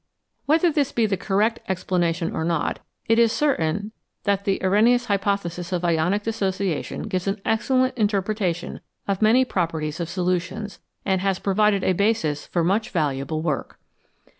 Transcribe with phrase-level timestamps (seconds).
[0.47, 3.91] Whether this be the correct explanation or not, it is certain
[4.23, 9.99] that the Arrhenius hypothesis of ionic dissociation gives an excellent in terpretation of many properties
[9.99, 13.77] of solutions, and has provided a basis for much valuable work.